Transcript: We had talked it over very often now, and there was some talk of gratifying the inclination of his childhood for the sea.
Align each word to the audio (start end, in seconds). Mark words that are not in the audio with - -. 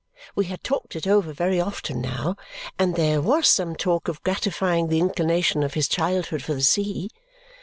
We 0.35 0.45
had 0.45 0.63
talked 0.63 0.95
it 0.95 1.05
over 1.05 1.31
very 1.31 1.61
often 1.61 2.01
now, 2.01 2.35
and 2.79 2.95
there 2.95 3.21
was 3.21 3.47
some 3.47 3.75
talk 3.75 4.07
of 4.07 4.23
gratifying 4.23 4.87
the 4.87 4.97
inclination 4.99 5.61
of 5.61 5.75
his 5.75 5.87
childhood 5.87 6.41
for 6.41 6.55
the 6.55 6.63
sea. 6.63 7.11